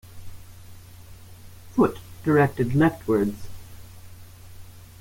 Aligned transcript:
Foot 1.75 1.99
directed 2.23 2.73
leftwards. 2.73 3.37